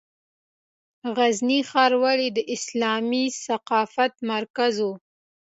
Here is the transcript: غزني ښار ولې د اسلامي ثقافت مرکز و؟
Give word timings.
غزني 1.15 1.59
ښار 1.69 1.91
ولې 2.03 2.27
د 2.37 2.39
اسلامي 2.55 3.25
ثقافت 3.45 4.13
مرکز 4.31 4.73
و؟ 4.85 4.89